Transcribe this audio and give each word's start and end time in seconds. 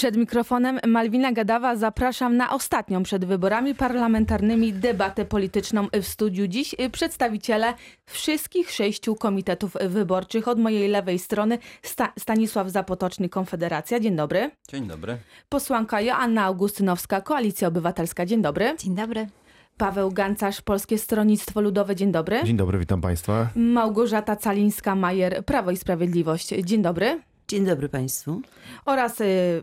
Przed 0.00 0.16
mikrofonem 0.16 0.80
Malwina 0.86 1.32
Gadawa 1.32 1.76
zapraszam 1.76 2.36
na 2.36 2.50
ostatnią 2.50 3.02
przed 3.02 3.24
wyborami 3.24 3.74
parlamentarnymi 3.74 4.72
debatę 4.72 5.24
polityczną 5.24 5.88
w 6.02 6.06
studiu. 6.06 6.46
Dziś 6.46 6.74
przedstawiciele 6.92 7.74
wszystkich 8.06 8.70
sześciu 8.70 9.14
komitetów 9.14 9.76
wyborczych. 9.80 10.48
Od 10.48 10.58
mojej 10.58 10.88
lewej 10.88 11.18
strony 11.18 11.58
Sta 11.82 12.12
Stanisław 12.18 12.68
Zapotoczny, 12.68 13.28
Konfederacja. 13.28 14.00
Dzień 14.00 14.16
dobry. 14.16 14.50
Dzień 14.68 14.86
dobry. 14.86 15.18
Posłanka 15.48 16.00
Joanna 16.00 16.44
Augustynowska, 16.44 17.20
Koalicja 17.20 17.68
Obywatelska. 17.68 18.26
Dzień 18.26 18.42
dobry. 18.42 18.74
Dzień 18.78 18.94
dobry. 18.94 19.26
Paweł 19.76 20.10
Gancarz, 20.10 20.60
Polskie 20.62 20.98
Stronnictwo 20.98 21.60
Ludowe. 21.60 21.96
Dzień 21.96 22.12
dobry. 22.12 22.40
Dzień 22.44 22.56
dobry, 22.56 22.78
witam 22.78 23.00
Państwa. 23.00 23.48
Małgorzata 23.56 24.36
Calińska-Majer, 24.36 25.42
Prawo 25.42 25.70
i 25.70 25.76
Sprawiedliwość. 25.76 26.48
Dzień 26.48 26.82
dobry. 26.82 27.20
Dzień 27.48 27.66
dobry 27.66 27.88
Państwu. 27.88 28.40
Oraz 28.84 29.20
y, 29.20 29.62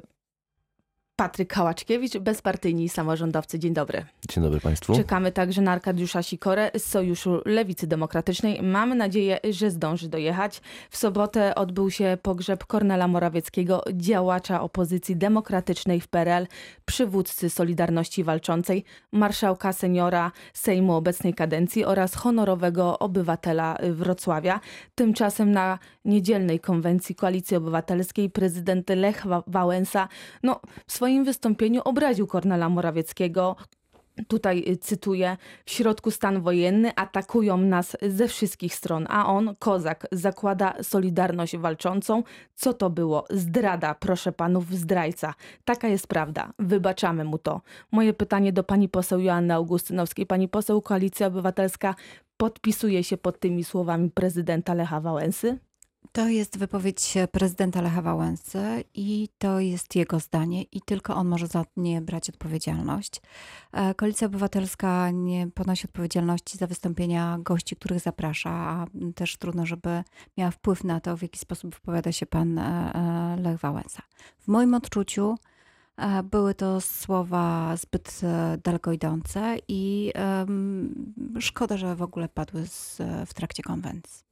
Patryk 1.20 1.49
Kałaczkiewicz, 1.49 2.17
bezpartyjni 2.17 2.89
samorządowcy. 2.89 3.59
Dzień 3.59 3.73
dobry. 3.73 4.05
Dzień 4.30 4.44
dobry 4.44 4.59
Państwu. 4.59 4.95
Czekamy 4.95 5.31
także 5.31 5.62
na 5.62 5.71
Arkadiusza 5.71 6.23
Sikorę 6.23 6.71
z 6.77 6.84
Sojuszu 6.84 7.41
Lewicy 7.45 7.88
Demokratycznej. 7.88 8.63
Mamy 8.63 8.95
nadzieję, 8.95 9.40
że 9.52 9.71
zdąży 9.71 10.09
dojechać. 10.09 10.62
W 10.90 10.98
sobotę 10.98 11.55
odbył 11.55 11.91
się 11.91 12.17
pogrzeb 12.21 12.66
Kornela 12.66 13.07
Morawieckiego, 13.07 13.84
działacza 13.93 14.62
opozycji 14.62 15.16
demokratycznej 15.16 16.02
w 16.02 16.07
PRL, 16.07 16.48
przywódcy 16.85 17.49
Solidarności 17.49 18.23
Walczącej, 18.23 18.84
marszałka 19.12 19.73
seniora 19.73 20.31
Sejmu 20.54 20.93
obecnej 20.93 21.34
kadencji 21.34 21.85
oraz 21.85 22.15
honorowego 22.15 22.99
obywatela 22.99 23.77
Wrocławia. 23.91 24.59
Tymczasem 24.95 25.52
na 25.52 25.79
niedzielnej 26.07 26.59
konwencji 26.59 27.16
Koalicji 27.16 27.57
Obywatelskiej 27.57 28.29
prezydent 28.29 28.89
Lech 28.89 29.23
Wałęsa 29.48 30.07
no, 30.43 30.59
w 30.88 30.91
swoim 30.91 31.23
wystąpieniu 31.23 31.81
obraził 31.85 32.27
Kornela 32.27 32.70
Morawieckiego, 32.70 33.55
Tutaj 34.27 34.63
y, 34.67 34.77
cytuję: 34.77 35.37
W 35.65 35.71
środku 35.71 36.12
stan 36.12 36.41
wojenny 36.41 36.91
atakują 36.95 37.57
nas 37.57 37.98
ze 38.01 38.27
wszystkich 38.27 38.76
stron, 38.76 39.07
a 39.09 39.27
on, 39.27 39.55
kozak, 39.59 40.07
zakłada 40.12 40.73
solidarność 40.84 41.57
walczącą. 41.57 42.23
Co 42.55 42.73
to 42.73 42.89
było? 42.89 43.26
Zdrada, 43.29 43.95
proszę 43.95 44.32
panów, 44.32 44.73
zdrajca. 44.73 45.34
Taka 45.65 45.87
jest 45.87 46.07
prawda. 46.07 46.54
Wybaczamy 46.60 47.23
mu 47.23 47.37
to. 47.37 47.62
Moje 47.91 48.13
pytanie 48.13 48.54
do 48.54 48.63
pani 48.63 48.89
poseł 48.89 49.20
Joanny 49.20 49.54
Augustynowskiej. 49.54 50.26
Pani 50.26 50.48
poseł 50.48 50.82
Koalicja 50.82 51.27
Obywatelska 51.27 51.95
podpisuje 52.37 53.04
się 53.04 53.17
pod 53.17 53.39
tymi 53.39 53.63
słowami 53.63 54.10
prezydenta 54.10 54.73
Lecha 54.73 55.01
Wałęsy? 55.01 55.66
To 56.18 56.27
jest 56.27 56.57
wypowiedź 56.57 57.13
prezydenta 57.32 57.82
Lecha 57.82 58.01
Wałęsy 58.01 58.84
i 58.93 59.29
to 59.37 59.60
jest 59.60 59.96
jego 59.96 60.20
zdanie 60.20 60.63
i 60.63 60.82
tylko 60.82 61.15
on 61.15 61.27
może 61.27 61.48
za 61.48 61.65
nie 61.77 62.01
brać 62.01 62.29
odpowiedzialność. 62.29 63.21
E, 63.71 63.96
Koalicja 63.96 64.28
Obywatelska 64.28 65.12
nie 65.12 65.47
ponosi 65.47 65.88
odpowiedzialności 65.88 66.57
za 66.57 66.68
wystąpienia 66.68 67.38
gości, 67.40 67.75
których 67.75 68.00
zaprasza, 68.00 68.50
a 68.50 68.85
też 69.16 69.38
trudno, 69.38 69.66
żeby 69.66 70.03
miała 70.38 70.51
wpływ 70.51 70.84
na 70.84 71.00
to, 71.00 71.18
w 71.18 71.22
jaki 71.22 71.40
sposób 71.40 71.75
wypowiada 71.75 72.12
się 72.12 72.25
pan 72.25 72.57
e, 72.57 72.63
e, 72.63 73.41
Lech 73.41 73.59
Wałęsa. 73.59 74.03
W 74.40 74.47
moim 74.47 74.73
odczuciu 74.73 75.35
były 76.23 76.53
to 76.56 76.81
słowa 76.81 77.75
zbyt 77.78 78.22
daleko 78.63 78.91
idące 78.91 79.57
i 79.68 80.13
szkoda, 81.40 81.78
że 81.78 81.95
w 81.95 82.01
ogóle 82.01 82.29
padły 82.29 82.63
w 83.28 83.34
trakcie 83.34 83.63
konwencji. 83.63 84.26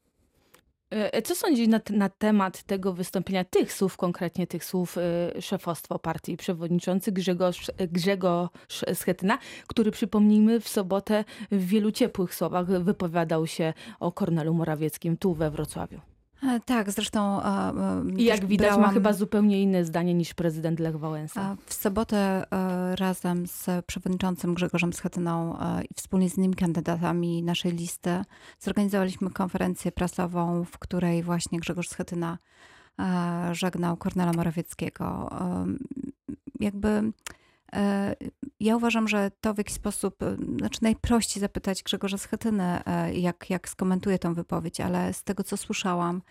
E, 0.90 1.22
co 1.22 1.36
sądzisz 1.36 1.68
na, 1.68 1.80
na, 1.90 2.10
temat 2.10 2.64
tego 2.64 2.94
wystąpienia, 2.94 3.44
tych 3.44 3.74
słów, 3.74 3.98
konkretnie 3.98 4.48
tych 4.48 4.66
słów 4.66 4.98
y, 5.38 5.42
szefostwa 5.42 6.00
partii, 6.00 6.38
przewodniczący 6.38 7.12
Grzegorz, 7.12 7.72
Grzegorz 7.78 8.86
Schetyna, 8.94 9.38
który 9.68 9.92
przypomnijmy 9.92 10.60
w 10.60 10.68
sobotę 10.68 11.24
w 11.52 11.66
wielu 11.66 11.92
ciepłych 11.92 12.36
słowach 12.36 12.66
wypowiadał 12.84 13.48
się 13.48 13.74
o 14.00 14.12
Kornelu 14.12 14.54
Morawieckim 14.54 15.18
tu 15.18 15.34
we 15.34 15.52
Wrocławiu. 15.52 16.15
E, 16.48 16.60
tak, 16.60 16.92
zresztą. 16.92 17.42
I 18.18 18.24
jak 18.24 18.46
widać, 18.46 18.68
brałam... 18.68 18.82
ma 18.82 18.92
chyba 18.92 19.14
zupełnie 19.14 19.62
inne 19.62 19.86
zdanie 19.86 20.14
niż 20.14 20.34
prezydent 20.34 20.80
Lech 20.80 21.00
Wałęsa. 21.00 21.56
W 21.66 21.74
sobotę 21.74 22.18
e, 22.52 22.96
razem 22.96 23.48
z 23.48 23.86
przewodniczącym 23.86 24.54
Grzegorzem 24.54 24.94
Schetyną 24.94 25.60
e, 25.60 25.84
i 25.84 25.94
wspólnie 25.94 26.30
z 26.30 26.38
innymi 26.38 26.56
kandydatami 26.56 27.44
naszej 27.44 27.72
listy 27.72 28.22
zorganizowaliśmy 28.60 29.30
konferencję 29.30 29.92
prasową, 29.92 30.64
w 30.64 30.78
której 30.78 31.24
właśnie 31.24 31.60
Grzegorz 31.60 31.90
Schetyna 31.90 32.38
żegnał 33.52 33.98
Kornela 33.98 34.34
Morawieckiego. 34.34 35.30
Jakby 36.60 36.88
E, 36.88 37.12
ja 38.60 38.76
uważam, 38.76 39.08
że 39.08 39.32
to 39.42 39.54
w 39.54 39.58
jakiś 39.58 39.76
sposób, 39.76 40.24
e, 40.24 40.36
znaczy 40.60 40.80
najprościej 40.82 41.42
zapytać 41.42 41.84
Grzegorza 41.84 42.18
Schetynę, 42.18 42.86
e, 42.86 43.14
jak, 43.14 43.50
jak 43.50 43.70
skomentuje 43.70 44.20
tą 44.20 44.34
wypowiedź, 44.34 44.82
ale 44.82 45.14
z 45.14 45.24
tego 45.24 45.44
co 45.44 45.58
słyszałam 45.58 46.22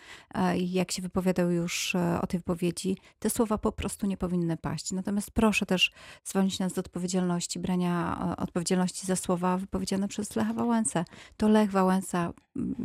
i 0.56 0.72
jak 0.72 0.93
się 0.93 1.03
wypowiadał 1.03 1.50
już 1.50 1.95
o 2.21 2.27
tej 2.27 2.41
wypowiedzi, 2.41 2.97
te 3.19 3.31
słowa 3.31 3.59
po 3.59 3.72
prostu 3.72 4.06
nie 4.06 4.17
powinny 4.17 4.56
paść. 4.56 4.93
Natomiast 4.93 5.31
proszę 5.31 5.67
też 5.67 5.93
zwolnić 6.25 6.59
nas 6.59 6.72
do 6.72 6.81
odpowiedzialności, 6.81 7.59
brania 7.59 8.19
odpowiedzialności 8.39 9.06
za 9.06 9.16
słowa 9.16 9.56
wypowiedziane 9.56 10.09
przez 10.09 10.37
Lecha 10.37 10.53
Wałęsę. 10.53 11.05
To 11.37 11.49
Lech 11.49 11.71
Wałęsa 11.71 12.33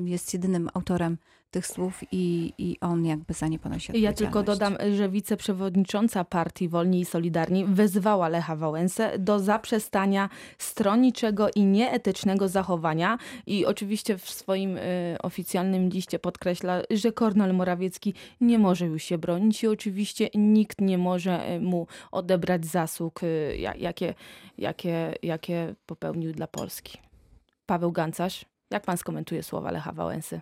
jest 0.04 0.34
jedynym 0.34 0.70
autorem 0.74 1.18
tych 1.52 1.68
słów 1.68 2.04
i, 2.12 2.54
i 2.58 2.78
on 2.82 3.06
jakby 3.06 3.34
za 3.34 3.48
nie 3.48 3.60
ponosi 3.60 3.92
odpowiedzialność. 3.92 4.22
Ja 4.22 4.28
tylko 4.28 4.44
dodam, 4.44 4.78
że 4.96 5.10
wiceprzewodnicząca 5.10 6.24
partii 6.24 6.70
Wolni 6.70 7.00
i 7.00 7.06
Solidarni 7.06 7.66
wezwała 7.66 8.30
Lecha 8.30 8.56
Wałęsę 8.56 9.20
do 9.20 9.40
zaprzestania 9.40 10.30
stronniczego 10.58 11.48
i 11.56 11.66
nieetycznego 11.66 12.48
zachowania 12.48 13.18
i 13.46 13.66
oczywiście 13.66 14.18
w 14.18 14.30
swoim 14.30 14.78
y, 14.78 15.18
oficjalnym 15.24 15.90
liście 15.90 16.20
podkreśla, 16.20 16.82
że 16.90 17.12
Kornel 17.12 17.54
Morawiecki 17.54 18.14
nie 18.42 18.60
może 18.60 18.86
już 18.86 19.04
się 19.04 19.18
bronić 19.18 19.64
i 19.64 19.68
oczywiście 19.68 20.30
nikt 20.36 20.82
nie 20.82 20.98
może 20.98 21.52
y, 21.56 21.60
mu 21.60 21.88
odebrać 22.12 22.66
zasług, 22.66 23.24
y, 23.24 23.58
jakie, 23.78 24.14
jakie, 24.58 25.14
jakie 25.24 25.76
popełnił 25.86 26.34
dla 26.34 26.48
Polski. 26.48 26.98
Paweł 27.66 27.92
Gancarz, 27.92 28.46
jak 28.70 28.84
pan 28.84 28.98
skomentuje 28.98 29.44
słowa 29.44 29.72
Lecha 29.72 29.92
Wałęsy? 29.92 30.42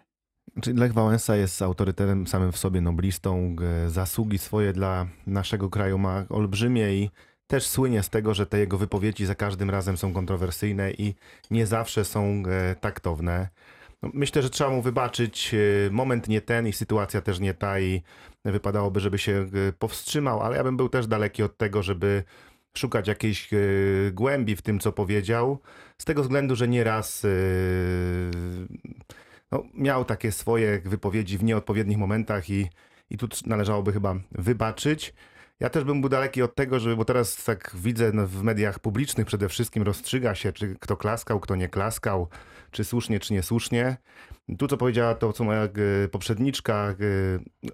Lech 0.76 0.94
Wałęsa 0.94 1.36
jest 1.36 1.62
autorytetem 1.62 2.28
samym 2.28 2.52
w 2.52 2.58
sobie, 2.58 2.82
noblistą. 2.82 3.56
Zasługi 3.88 4.38
swoje 4.38 4.74
dla 4.74 5.08
naszego 5.28 5.70
kraju 5.70 5.98
ma 5.98 6.26
olbrzymie 6.30 6.94
i 6.94 7.10
też 7.48 7.68
słynie 7.68 8.04
z 8.04 8.10
tego, 8.10 8.34
że 8.34 8.46
te 8.46 8.60
jego 8.60 8.78
wypowiedzi 8.78 9.26
za 9.26 9.36
każdym 9.36 9.70
razem 9.70 9.98
są 9.98 10.14
kontrowersyjne 10.14 10.92
i 10.92 11.16
nie 11.52 11.68
zawsze 11.68 12.06
są 12.06 12.44
taktowne. 12.82 13.50
No, 14.04 14.10
myślę, 14.14 14.42
że 14.42 14.50
trzeba 14.50 14.70
mu 14.70 14.82
wybaczyć. 14.82 15.54
E, 15.54 15.92
moment 15.92 16.28
nie 16.28 16.42
ten 16.42 16.68
i 16.68 16.74
sytuacja 16.74 17.22
też 17.22 17.40
nie 17.40 17.54
ta 17.54 17.80
i 17.80 18.02
wypadałoby, 18.46 19.00
żeby 19.00 19.18
się 19.18 19.50
powstrzymał, 19.80 20.42
ale 20.42 20.58
ja 20.58 20.64
bym 20.64 20.78
był 20.78 20.90
też 20.90 21.08
daleki 21.08 21.44
od 21.44 21.58
tego, 21.58 21.84
żeby 21.84 22.24
szukać 22.78 23.08
jakiejś 23.08 23.50
głębi 24.12 24.56
w 24.56 24.62
tym, 24.62 24.80
co 24.80 24.92
powiedział, 24.92 25.60
z 25.98 26.06
tego 26.06 26.24
względu, 26.24 26.56
że 26.56 26.68
nieraz 26.68 27.26
e, 27.26 27.30
no, 29.52 29.64
miał 29.74 30.06
takie 30.06 30.32
swoje 30.32 30.82
wypowiedzi 30.86 31.38
w 31.38 31.44
nieodpowiednich 31.44 31.98
momentach 31.98 32.50
i, 32.50 32.70
i 33.10 33.18
tu 33.18 33.28
należałoby 33.46 33.94
chyba 33.94 34.16
wybaczyć. 34.32 35.14
Ja 35.60 35.70
też 35.70 35.84
bym 35.84 36.02
był 36.02 36.10
daleki 36.10 36.42
od 36.42 36.56
tego, 36.56 36.80
żeby, 36.80 36.96
bo 36.96 37.06
teraz 37.06 37.44
tak 37.44 37.72
widzę 37.76 38.12
no, 38.14 38.28
w 38.28 38.44
mediach 38.44 38.80
publicznych 38.80 39.28
przede 39.28 39.50
wszystkim 39.50 39.84
rozstrzyga 39.84 40.36
się, 40.36 40.54
czy 40.54 40.76
kto 40.80 40.98
klaskał, 40.98 41.40
kto 41.40 41.56
nie 41.56 41.70
klaskał, 41.70 42.28
czy 42.72 42.84
słusznie, 42.84 43.20
czy 43.20 43.34
niesłusznie. 43.34 43.98
Tu, 44.58 44.68
co 44.68 44.78
powiedziała 44.78 45.16
to, 45.16 45.34
co 45.34 45.44
moja 45.44 45.68
poprzedniczka, 46.12 46.96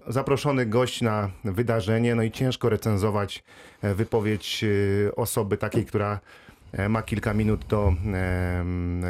zaproszony 0.08 0.66
gość 0.66 1.02
na 1.02 1.30
wydarzenie, 1.44 2.14
no 2.14 2.22
i 2.22 2.30
ciężko 2.30 2.68
recenzować 2.68 3.44
e, 3.82 3.94
wypowiedź 3.94 4.64
e, 4.64 5.14
osoby 5.14 5.56
takiej, 5.56 5.84
która 5.84 6.20
ma 6.88 7.02
kilka 7.02 7.34
minut 7.34 7.64
do, 7.64 7.92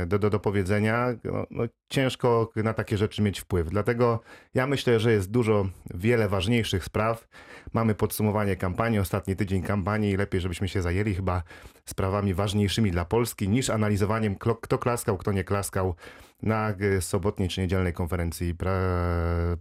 do, 0.06 0.18
do, 0.18 0.30
do 0.30 0.40
powiedzenia, 0.40 1.08
no, 1.24 1.46
no, 1.50 1.64
ciężko 1.88 2.52
na 2.56 2.74
takie 2.74 2.96
rzeczy 2.98 3.22
mieć 3.22 3.40
wpływ. 3.40 3.70
Dlatego 3.70 4.20
ja 4.54 4.66
myślę, 4.66 5.00
że 5.00 5.12
jest 5.12 5.30
dużo, 5.30 5.66
wiele 5.94 6.28
ważniejszych 6.28 6.84
spraw. 6.84 7.28
Mamy 7.72 7.94
podsumowanie 7.94 8.56
kampanii, 8.56 8.98
ostatni 8.98 9.36
tydzień 9.36 9.62
kampanii 9.62 10.10
i 10.12 10.16
lepiej, 10.16 10.40
żebyśmy 10.40 10.68
się 10.68 10.82
zajęli 10.82 11.14
chyba 11.14 11.42
sprawami 11.84 12.34
ważniejszymi 12.34 12.90
dla 12.90 13.04
Polski 13.04 13.48
niż 13.48 13.70
analizowaniem, 13.70 14.36
kto 14.36 14.78
klaskał, 14.78 15.16
kto 15.16 15.32
nie 15.32 15.44
klaskał 15.44 15.94
na 16.42 16.74
sobotniej 17.00 17.48
czy 17.48 17.60
niedzielnej 17.60 17.92
konferencji 17.92 18.54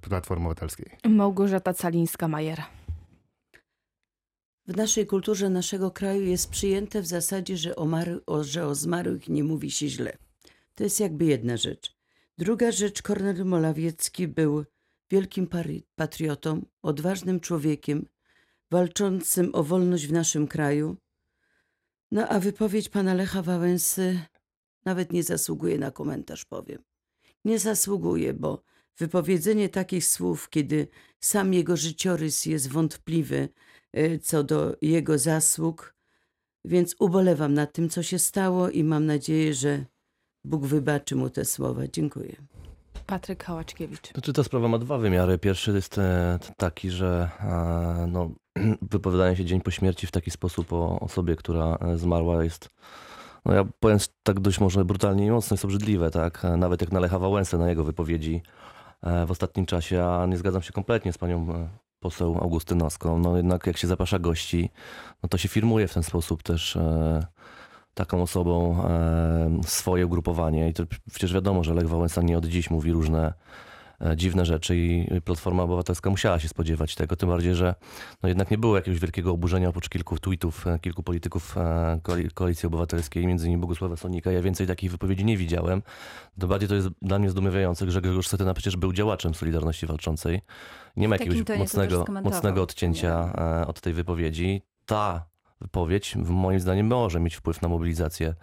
Platformy 0.01 0.45
Obywatelskiej. 0.45 0.85
Małgorzata 1.09 1.71
Calińska-Majer. 1.71 2.61
W 4.67 4.77
naszej 4.77 5.05
kulturze 5.05 5.49
naszego 5.49 5.91
kraju 5.91 6.25
jest 6.25 6.49
przyjęte 6.49 7.01
w 7.01 7.07
zasadzie, 7.07 7.57
że 7.57 7.75
o, 7.75 7.85
mar- 7.85 8.21
o, 8.25 8.43
że 8.43 8.67
o 8.67 8.75
zmarłych 8.75 9.29
nie 9.29 9.43
mówi 9.43 9.71
się 9.71 9.87
źle. 9.87 10.17
To 10.75 10.83
jest 10.83 10.99
jakby 10.99 11.25
jedna 11.25 11.57
rzecz. 11.57 11.95
Druga 12.37 12.71
rzecz, 12.71 13.01
Kornel 13.01 13.45
Molawiecki 13.45 14.27
był 14.27 14.65
wielkim 15.11 15.47
patriotą, 15.95 16.65
odważnym 16.81 17.39
człowiekiem, 17.39 18.05
walczącym 18.71 19.49
o 19.55 19.63
wolność 19.63 20.07
w 20.07 20.11
naszym 20.11 20.47
kraju. 20.47 20.97
No 22.11 22.27
a 22.27 22.39
wypowiedź 22.39 22.89
pana 22.89 23.13
Lecha 23.13 23.41
Wałęsy 23.41 24.19
nawet 24.85 25.13
nie 25.13 25.23
zasługuje 25.23 25.77
na 25.77 25.91
komentarz, 25.91 26.45
powiem. 26.45 26.83
Nie 27.45 27.59
zasługuje, 27.59 28.33
bo 28.33 28.63
wypowiedzenie 28.97 29.69
takich 29.69 30.05
słów, 30.05 30.49
kiedy 30.49 30.87
sam 31.19 31.53
jego 31.53 31.77
życiorys 31.77 32.45
jest 32.45 32.69
wątpliwy 32.69 33.49
co 34.21 34.43
do 34.43 34.75
jego 34.81 35.17
zasług, 35.17 35.95
więc 36.65 36.95
ubolewam 36.99 37.53
nad 37.53 37.73
tym, 37.73 37.89
co 37.89 38.03
się 38.03 38.19
stało 38.19 38.69
i 38.69 38.83
mam 38.83 39.05
nadzieję, 39.05 39.53
że 39.53 39.85
Bóg 40.43 40.65
wybaczy 40.65 41.15
mu 41.15 41.29
te 41.29 41.45
słowa. 41.45 41.81
Dziękuję. 41.87 42.35
Patryk 43.05 43.43
Hałaczkiewicz. 43.43 44.11
Znaczy 44.13 44.33
ta 44.33 44.43
sprawa 44.43 44.67
ma 44.67 44.79
dwa 44.79 44.97
wymiary. 44.97 45.37
Pierwszy 45.37 45.71
jest 45.71 45.97
e, 45.97 46.39
taki, 46.57 46.89
że 46.89 47.29
e, 47.39 48.07
no, 48.11 48.29
wypowiadanie 48.91 49.35
się 49.35 49.45
dzień 49.45 49.61
po 49.61 49.71
śmierci 49.71 50.07
w 50.07 50.11
taki 50.11 50.31
sposób 50.31 50.73
o 50.73 50.99
osobie, 50.99 51.35
która 51.35 51.77
e, 51.81 51.97
zmarła 51.97 52.43
jest, 52.43 52.69
no 53.45 53.53
ja 53.53 53.65
powiem 53.79 53.97
tak 54.23 54.39
dość 54.39 54.59
może 54.59 54.85
brutalnie 54.85 55.25
i 55.25 55.31
mocno, 55.31 55.55
jest 55.55 55.65
obrzydliwe, 55.65 56.11
tak? 56.11 56.43
Nawet 56.57 56.81
jak 56.81 56.91
na 56.91 56.99
Lecha 56.99 57.19
Wałęsę, 57.19 57.57
na 57.57 57.69
jego 57.69 57.83
wypowiedzi 57.83 58.41
w 59.27 59.31
ostatnim 59.31 59.65
czasie, 59.65 60.03
a 60.03 60.25
nie 60.25 60.37
zgadzam 60.37 60.61
się 60.61 60.71
kompletnie 60.71 61.13
z 61.13 61.17
panią 61.17 61.67
poseł 62.03 62.37
Augustynowską. 62.37 63.19
No 63.19 63.37
jednak 63.37 63.67
jak 63.67 63.77
się 63.77 63.87
zaprasza 63.87 64.19
gości, 64.19 64.69
no 65.23 65.29
to 65.29 65.37
się 65.37 65.49
firmuje 65.49 65.87
w 65.87 65.93
ten 65.93 66.03
sposób 66.03 66.43
też 66.43 66.75
e, 66.75 67.25
taką 67.93 68.21
osobą 68.21 68.83
e, 68.83 69.49
swoje 69.65 70.05
ugrupowanie 70.05 70.69
i 70.69 70.73
to 70.73 70.83
przecież 71.09 71.33
wiadomo, 71.33 71.63
że 71.63 71.73
Lech 71.73 71.89
Wałęsa 71.89 72.21
nie 72.21 72.37
od 72.37 72.45
dziś 72.45 72.69
mówi 72.69 72.91
różne 72.91 73.33
dziwne 74.15 74.45
rzeczy 74.45 74.77
i 74.77 75.07
Platforma 75.21 75.63
Obywatelska 75.63 76.09
musiała 76.09 76.39
się 76.39 76.47
spodziewać 76.47 76.95
tego, 76.95 77.15
tym 77.15 77.29
bardziej, 77.29 77.55
że 77.55 77.75
no 78.23 78.29
jednak 78.29 78.51
nie 78.51 78.57
było 78.57 78.75
jakiegoś 78.75 78.99
wielkiego 78.99 79.31
oburzenia 79.31 79.69
oprócz 79.69 79.89
kilku 79.89 80.19
tweetów, 80.19 80.67
e, 80.67 80.79
kilku 80.79 81.03
polityków 81.03 81.57
e, 81.57 81.99
koali- 82.03 82.33
Koalicji 82.33 82.67
Obywatelskiej, 82.67 83.27
między 83.27 83.47
innymi 83.47 83.61
Bogusława 83.61 83.95
Sonika. 83.95 84.31
Ja 84.31 84.41
więcej 84.41 84.67
takich 84.67 84.91
wypowiedzi 84.91 85.25
nie 85.25 85.37
widziałem. 85.37 85.81
To 86.39 86.47
bardziej 86.47 86.69
to 86.69 86.75
jest 86.75 86.87
dla 87.01 87.19
mnie 87.19 87.29
zdumiewające, 87.29 87.91
że 87.91 88.01
Grzegorz 88.01 88.27
Schetyna 88.27 88.53
przecież 88.53 88.77
był 88.77 88.93
działaczem 88.93 89.33
Solidarności 89.33 89.85
Walczącej. 89.87 90.41
Nie 90.97 91.07
ma 91.07 91.15
jakiegoś 91.15 91.57
mocnego, 91.57 92.05
mocnego 92.23 92.63
odcięcia 92.63 93.33
e, 93.61 93.67
od 93.67 93.81
tej 93.81 93.93
wypowiedzi. 93.93 94.61
Ta 94.85 95.25
wypowiedź 95.61 96.15
moim 96.15 96.59
zdaniem 96.59 96.87
może 96.87 97.19
mieć 97.19 97.35
wpływ 97.35 97.61
na 97.61 97.67
mobilizację 97.67 98.33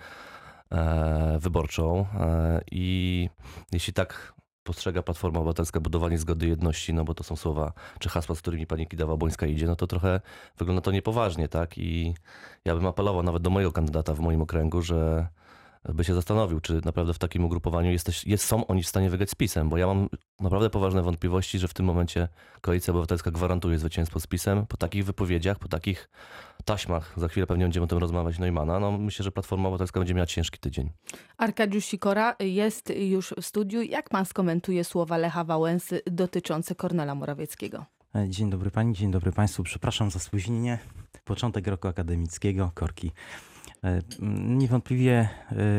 e, 0.72 1.38
wyborczą 1.40 2.06
e, 2.20 2.60
i 2.70 3.28
jeśli 3.72 3.92
tak 3.92 4.32
postrzega 4.62 5.02
Platforma 5.02 5.38
Obywatelska 5.38 5.80
budowanie 5.80 6.18
zgody 6.18 6.46
jedności, 6.46 6.94
no 6.94 7.04
bo 7.04 7.14
to 7.14 7.24
są 7.24 7.36
słowa 7.36 7.72
czy 7.98 8.08
hasła, 8.08 8.34
z 8.34 8.40
którymi 8.40 8.66
pani 8.66 8.86
Kidawa-Błońska 8.88 9.48
idzie, 9.48 9.66
no 9.66 9.76
to 9.76 9.86
trochę 9.86 10.20
wygląda 10.58 10.82
to 10.82 10.92
niepoważnie, 10.92 11.48
tak? 11.48 11.78
I 11.78 12.14
ja 12.64 12.74
bym 12.74 12.86
apelował 12.86 13.22
nawet 13.22 13.42
do 13.42 13.50
mojego 13.50 13.72
kandydata 13.72 14.14
w 14.14 14.20
moim 14.20 14.42
okręgu, 14.42 14.82
że 14.82 15.28
by 15.88 16.04
się 16.04 16.14
zastanowił, 16.14 16.60
czy 16.60 16.80
naprawdę 16.84 17.14
w 17.14 17.18
takim 17.18 17.44
ugrupowaniu 17.44 17.90
jesteś, 17.90 18.26
jest, 18.26 18.44
są 18.44 18.66
oni 18.66 18.82
w 18.82 18.88
stanie 18.88 19.10
wygrać 19.10 19.30
z 19.30 19.34
PiSem, 19.34 19.68
bo 19.68 19.76
ja 19.76 19.86
mam 19.86 20.08
naprawdę 20.40 20.70
poważne 20.70 21.02
wątpliwości, 21.02 21.58
że 21.58 21.68
w 21.68 21.74
tym 21.74 21.86
momencie 21.86 22.28
Koalicja 22.60 22.90
Obywatelska 22.90 23.30
gwarantuje 23.30 23.78
zwycięstwo 23.78 24.20
z 24.20 24.26
PiSem. 24.26 24.66
Po 24.66 24.76
takich 24.76 25.04
wypowiedziach, 25.04 25.58
po 25.58 25.68
takich 25.68 26.10
taśmach, 26.62 27.12
za 27.16 27.28
chwilę 27.28 27.46
pewnie 27.46 27.64
będziemy 27.64 27.84
o 27.84 27.86
tym 27.86 27.98
rozmawiać, 27.98 28.38
Neumana, 28.38 28.80
no 28.80 28.98
myślę, 28.98 29.22
że 29.22 29.32
Platforma 29.32 29.68
Obywatelska 29.68 30.00
będzie 30.00 30.14
miała 30.14 30.26
ciężki 30.26 30.58
tydzień. 30.58 30.90
Arkadiusz 31.38 31.84
Sikora 31.84 32.36
jest 32.40 32.92
już 32.96 33.34
w 33.40 33.46
studiu. 33.46 33.82
Jak 33.82 34.08
pan 34.08 34.24
skomentuje 34.24 34.84
słowa 34.84 35.16
Lecha 35.16 35.44
Wałęsy 35.44 36.00
dotyczące 36.06 36.74
Kornela 36.74 37.14
Morawieckiego? 37.14 37.84
E, 38.14 38.28
Dzień 38.28 38.50
dobry 38.50 38.70
pani, 38.70 38.94
dzień 38.94 39.10
dobry 39.10 39.32
państwu. 39.32 39.62
Przepraszam 39.62 40.10
za 40.10 40.18
spóźnienie. 40.18 40.78
Początek 41.24 41.66
roku 41.66 41.88
akademickiego, 41.88 42.70
korki. 42.74 43.12
E, 43.84 44.00
Niewątpliwie 44.46 45.28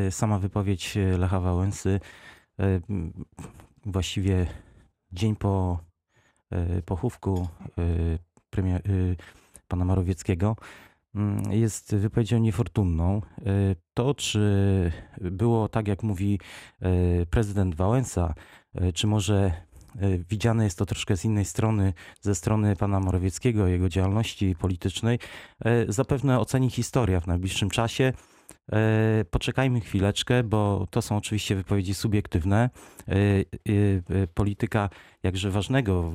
e, 0.07 0.11
sama 0.11 0.39
wypowiedź 0.39 0.97
Lecha 1.17 1.39
Wałęsy 1.39 1.99
właściwie 3.85 4.45
dzień 5.11 5.35
po 5.35 5.79
pochówku 6.85 7.47
premier, 8.49 8.81
pana 9.71 9.85
Morawieckiego 9.85 10.55
m, 11.15 11.43
jest 11.49 11.95
wypowiedzią 11.95 12.39
niefortunną. 12.39 13.21
E, 13.45 13.75
To, 13.93 14.13
czy 14.13 14.91
było 15.21 15.67
tak, 15.67 15.87
jak 15.87 16.03
mówi 16.03 16.39
e, 16.81 17.25
prezydent 17.25 17.75
Wałęsa, 17.75 18.33
e, 18.75 18.93
czy 18.93 19.07
może 19.07 19.51
widziane 20.29 20.63
jest 20.63 20.77
to 20.77 20.85
troszkę 20.85 21.17
z 21.17 21.25
innej 21.25 21.45
strony, 21.45 21.93
ze 22.21 22.35
strony 22.35 22.75
pana 22.75 22.99
Morawieckiego, 22.99 23.67
jego 23.67 23.89
działalności 23.89 24.55
politycznej, 24.55 25.19
zapewne 25.87 26.39
oceni 26.39 26.69
historia 26.69 27.19
w 27.19 27.27
najbliższym 27.27 27.69
czasie. 27.69 28.13
Poczekajmy 29.31 29.81
chwileczkę, 29.81 30.43
bo 30.43 30.87
to 30.89 31.01
są 31.01 31.17
oczywiście 31.17 31.55
wypowiedzi 31.55 31.93
subiektywne. 31.93 32.69
Polityka 34.33 34.89
jakże 35.23 35.51
ważnego 35.51 36.13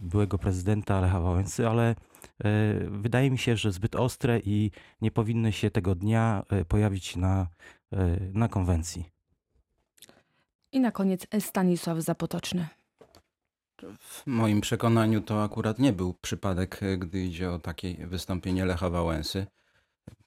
byłego 0.00 0.38
prezydenta 0.38 1.00
Lecha 1.00 1.20
Wałęsy, 1.20 1.68
ale 1.68 1.94
wydaje 2.90 3.30
mi 3.30 3.38
się, 3.38 3.56
że 3.56 3.72
zbyt 3.72 3.96
ostre 3.96 4.40
i 4.44 4.70
nie 5.00 5.10
powinny 5.10 5.52
się 5.52 5.70
tego 5.70 5.94
dnia 5.94 6.42
e, 6.50 6.64
pojawić 6.64 7.16
na, 7.16 7.46
e, 7.92 8.18
na 8.32 8.48
konwencji. 8.48 9.04
I 10.72 10.80
na 10.80 10.92
koniec 10.92 11.26
Stanisław 11.40 11.98
Zapotoczny. 11.98 12.66
W 13.98 14.26
moim 14.26 14.60
przekonaniu 14.60 15.20
to 15.20 15.42
akurat 15.42 15.78
nie 15.78 15.92
był 15.92 16.14
przypadek, 16.14 16.82
e, 16.82 16.98
gdy 16.98 17.24
idzie 17.24 17.50
o 17.50 17.58
takie 17.58 18.06
wystąpienie 18.06 18.64
Lecha 18.64 18.90
Wałęsy. 18.90 19.46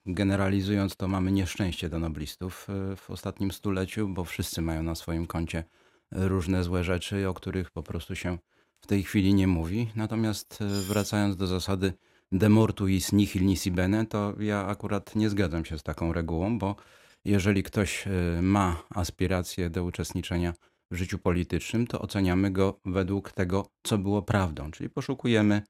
Generalizując, 0.05 0.95
to 0.95 1.07
mamy 1.07 1.31
nieszczęście 1.31 1.89
do 1.89 1.99
noblistów 1.99 2.67
e, 2.69 2.95
w 2.95 3.09
ostatnim 3.09 3.51
stuleciu, 3.51 4.07
bo 4.07 4.23
wszyscy 4.23 4.61
mają 4.61 4.83
na 4.83 4.95
swoim 4.95 5.27
koncie 5.27 5.63
różne 6.11 6.63
złe 6.63 6.83
rzeczy, 6.83 7.29
o 7.29 7.33
których 7.33 7.71
po 7.71 7.83
prostu 7.83 8.15
się 8.15 8.37
w 8.83 8.87
tej 8.87 9.03
chwili 9.03 9.33
nie 9.33 9.47
mówi. 9.47 9.89
Natomiast 9.95 10.59
e, 10.61 10.65
wracając 10.65 11.35
do 11.35 11.47
zasady 11.47 11.93
de 12.31 12.49
mortuis 12.49 13.11
nihil 13.11 13.45
nisi 13.45 13.71
bene, 13.71 14.05
to 14.05 14.33
ja 14.39 14.65
akurat 14.67 15.15
nie 15.15 15.29
zgadzam 15.29 15.65
się 15.65 15.77
z 15.77 15.83
taką 15.83 16.13
regułą, 16.13 16.59
bo 16.59 16.75
jeżeli 17.25 17.63
ktoś 17.63 18.07
e, 18.07 18.41
ma 18.41 18.83
aspiracje 18.89 19.69
do 19.69 19.83
uczestniczenia 19.83 20.53
w 20.91 20.95
życiu 20.95 21.19
politycznym, 21.19 21.87
to 21.87 22.01
oceniamy 22.01 22.51
go 22.51 22.79
według 22.85 23.31
tego, 23.31 23.65
co 23.83 23.97
było 23.97 24.21
prawdą. 24.21 24.71
Czyli 24.71 24.89
poszukujemy, 24.89 25.61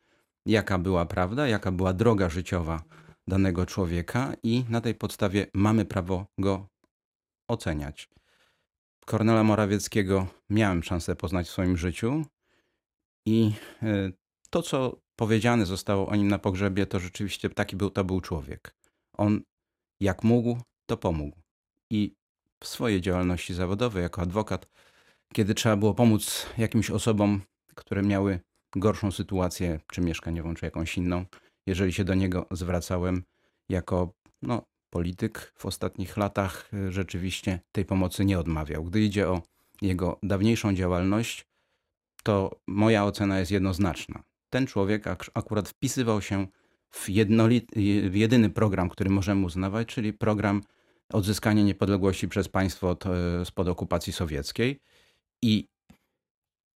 jaka 0.45 0.77
była 0.77 1.05
prawda, 1.05 1.47
jaka 1.47 1.71
była 1.71 1.93
droga 1.93 2.29
życiowa 2.29 2.83
danego 3.27 3.65
człowieka, 3.65 4.33
i 4.43 4.65
na 4.69 4.81
tej 4.81 4.95
podstawie 4.95 5.47
mamy 5.53 5.85
prawo 5.85 6.25
go 6.37 6.67
oceniać. 7.47 8.09
Kornela 9.05 9.43
Morawieckiego 9.43 10.27
miałem 10.49 10.83
szansę 10.83 11.15
poznać 11.15 11.47
w 11.47 11.51
swoim 11.51 11.77
życiu, 11.77 12.25
i 13.25 13.51
e, 13.83 14.11
to, 14.49 14.61
co 14.61 15.01
powiedziane 15.15 15.65
zostało 15.65 16.07
o 16.07 16.15
nim 16.15 16.27
na 16.27 16.39
pogrzebie, 16.39 16.85
to 16.85 16.99
rzeczywiście 16.99 17.49
taki 17.49 17.75
był, 17.75 17.89
to 17.89 18.03
był 18.03 18.21
człowiek. 18.21 18.75
On, 19.17 19.41
jak 19.99 20.23
mógł, 20.23 20.57
to 20.85 20.97
pomógł. 20.97 21.37
I 21.89 22.15
w 22.63 22.67
swojej 22.67 23.01
działalności 23.01 23.53
zawodowej 23.53 24.03
jako 24.03 24.21
adwokat 24.21 24.67
kiedy 25.33 25.53
trzeba 25.53 25.75
było 25.75 25.93
pomóc 25.93 26.45
jakimś 26.57 26.89
osobom, 26.89 27.41
które 27.75 28.01
miały 28.01 28.39
gorszą 28.75 29.11
sytuację, 29.11 29.79
czy 29.91 30.01
mieszkaniową, 30.01 30.53
czy 30.53 30.65
jakąś 30.65 30.97
inną, 30.97 31.25
jeżeli 31.67 31.93
się 31.93 32.03
do 32.03 32.13
niego 32.13 32.45
zwracałem 32.51 33.23
jako 33.69 34.13
no, 34.41 34.61
polityk 34.89 35.53
w 35.57 35.65
ostatnich 35.65 36.17
latach, 36.17 36.69
y, 36.73 36.91
rzeczywiście 36.91 37.59
tej 37.71 37.85
pomocy 37.85 38.25
nie 38.25 38.39
odmawiał. 38.39 38.83
Gdy 38.83 39.01
idzie 39.01 39.29
o 39.29 39.41
jego 39.81 40.19
dawniejszą 40.23 40.73
działalność, 40.73 41.45
to 42.23 42.59
moja 42.67 43.05
ocena 43.05 43.39
jest 43.39 43.51
jednoznaczna. 43.51 44.23
Ten 44.49 44.67
człowiek 44.67 45.07
ak- 45.07 45.31
akurat 45.33 45.69
wpisywał 45.69 46.21
się 46.21 46.47
w, 46.89 47.07
w 48.09 48.15
jedyny 48.15 48.49
program, 48.49 48.89
który 48.89 49.09
możemy 49.09 49.45
uznawać, 49.45 49.87
czyli 49.87 50.13
program 50.13 50.61
odzyskania 51.13 51.63
niepodległości 51.63 52.27
przez 52.27 52.49
państwo 52.49 52.89
od, 52.89 53.05
e, 53.05 53.45
spod 53.45 53.67
okupacji 53.67 54.13
sowieckiej. 54.13 54.79
I 55.41 55.67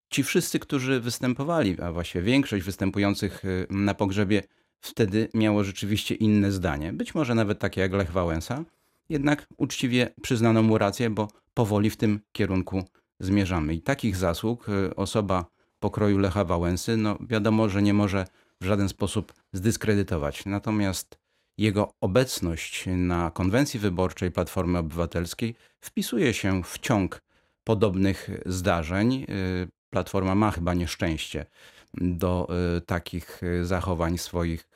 ci 0.09 0.23
wszyscy, 0.23 0.59
którzy 0.59 0.99
występowali, 0.99 1.81
a 1.81 1.91
właściwie 1.91 2.23
większość 2.23 2.65
występujących 2.65 3.45
y, 3.45 3.67
na 3.69 3.93
pogrzebie, 3.93 4.43
wtedy 4.79 5.29
miało 5.33 5.63
rzeczywiście 5.63 6.15
inne 6.15 6.51
zdanie. 6.51 6.93
Być 6.93 7.15
może 7.15 7.35
nawet 7.35 7.59
takie 7.59 7.81
jak 7.81 7.93
Lech 7.93 8.11
Wałęsa, 8.11 8.63
jednak 9.09 9.47
uczciwie 9.57 10.13
przyznano 10.21 10.63
mu 10.63 10.77
rację, 10.77 11.09
bo 11.09 11.27
powoli 11.53 11.89
w 11.89 11.97
tym 11.97 12.19
kierunku 12.31 12.83
zmierzamy. 13.19 13.74
I 13.74 13.81
takich 13.81 14.15
zasług 14.15 14.69
y, 14.69 14.95
osoba 14.95 15.45
pokroju 15.79 16.17
Lecha 16.17 16.43
Wałęsy, 16.43 16.98
no 16.98 17.17
wiadomo, 17.22 17.69
że 17.69 17.81
nie 17.81 17.93
może 17.93 18.27
w 18.62 18.65
żaden 18.65 18.89
sposób 18.89 19.34
zdyskredytować. 19.53 20.45
Natomiast 20.45 21.17
jego 21.57 21.93
obecność 22.01 22.86
na 22.88 23.31
konwencji 23.31 23.79
wyborczej 23.79 24.31
Platformy 24.31 24.77
Obywatelskiej 24.77 25.55
wpisuje 25.81 26.34
się 26.34 26.63
w 26.63 26.79
ciąg 26.79 27.22
podobnych 27.63 28.29
zdarzeń. 28.45 29.25
Y, 29.29 29.67
Platforma 29.89 30.36
ma 30.36 30.51
chyba 30.51 30.74
nieszczęście 30.74 31.45
do 31.93 32.48
y, 32.77 32.81
takich 32.81 33.41
zachowań 33.63 34.17
swoich 34.17 34.69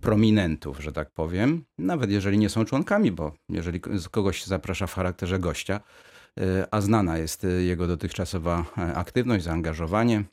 prominentów, 0.00 0.80
że 0.80 0.92
tak 0.92 1.10
powiem, 1.10 1.64
nawet 1.78 2.10
jeżeli 2.10 2.38
nie 2.38 2.48
są 2.48 2.64
członkami, 2.64 3.12
bo 3.12 3.32
jeżeli 3.48 3.80
kogoś 4.10 4.44
zaprasza 4.44 4.86
w 4.86 4.94
charakterze 4.94 5.38
gościa, 5.38 5.80
a 6.70 6.80
znana 6.80 7.18
jest 7.18 7.44
y, 7.44 7.62
jego 7.62 7.86
dotychczasowa 7.86 8.64
e, 8.78 8.94
aktywność, 8.94 9.44
zaangażowanie 9.44 10.24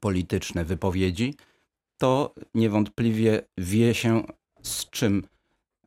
polityczne, 0.00 0.64
wypowiedzi, 0.64 1.34
to 1.98 2.34
niewątpliwie 2.54 3.42
wie 3.58 3.94
się 3.94 4.24
z 4.62 4.90
czym 4.90 5.26